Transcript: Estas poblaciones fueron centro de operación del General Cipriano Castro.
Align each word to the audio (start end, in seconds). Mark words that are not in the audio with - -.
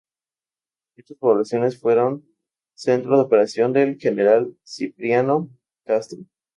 Estas 0.95 1.15
poblaciones 1.19 1.79
fueron 1.79 2.25
centro 2.73 3.17
de 3.17 3.21
operación 3.21 3.71
del 3.71 3.99
General 3.99 4.51
Cipriano 4.65 5.47
Castro. 5.85 6.23